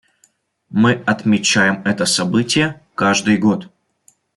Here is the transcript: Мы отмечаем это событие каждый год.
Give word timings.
Мы 0.71 0.93
отмечаем 0.93 1.83
это 1.85 2.07
событие 2.07 2.81
каждый 2.95 3.37
год. 3.37 3.69